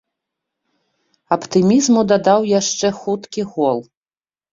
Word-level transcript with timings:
Аптымізму 1.35 2.01
дадаў 2.11 2.41
яшчэ 2.59 2.87
хуткі 3.03 3.41
гол. 3.53 3.79